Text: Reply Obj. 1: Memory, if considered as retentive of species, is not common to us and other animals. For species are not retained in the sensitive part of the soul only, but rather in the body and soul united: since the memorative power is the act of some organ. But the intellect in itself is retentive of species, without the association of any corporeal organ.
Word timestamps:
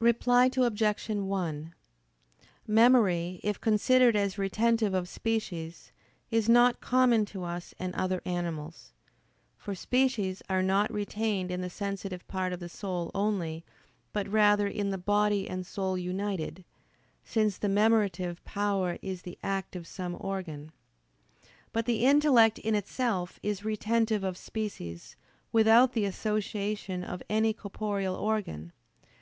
Reply 0.00 0.50
Obj. 0.56 1.06
1: 1.08 1.74
Memory, 2.66 3.40
if 3.44 3.60
considered 3.60 4.16
as 4.16 4.36
retentive 4.36 4.94
of 4.94 5.08
species, 5.08 5.92
is 6.28 6.48
not 6.48 6.80
common 6.80 7.24
to 7.26 7.44
us 7.44 7.72
and 7.78 7.94
other 7.94 8.20
animals. 8.24 8.92
For 9.56 9.76
species 9.76 10.42
are 10.48 10.64
not 10.64 10.92
retained 10.92 11.52
in 11.52 11.60
the 11.60 11.70
sensitive 11.70 12.26
part 12.26 12.52
of 12.52 12.58
the 12.58 12.68
soul 12.68 13.12
only, 13.14 13.64
but 14.12 14.26
rather 14.26 14.66
in 14.66 14.90
the 14.90 14.98
body 14.98 15.48
and 15.48 15.64
soul 15.64 15.96
united: 15.96 16.64
since 17.22 17.56
the 17.56 17.68
memorative 17.68 18.42
power 18.42 18.98
is 19.02 19.22
the 19.22 19.38
act 19.40 19.76
of 19.76 19.86
some 19.86 20.16
organ. 20.18 20.72
But 21.72 21.86
the 21.86 22.04
intellect 22.04 22.58
in 22.58 22.74
itself 22.74 23.38
is 23.40 23.64
retentive 23.64 24.24
of 24.24 24.36
species, 24.36 25.14
without 25.52 25.92
the 25.92 26.06
association 26.06 27.04
of 27.04 27.22
any 27.30 27.52
corporeal 27.52 28.16
organ. 28.16 28.72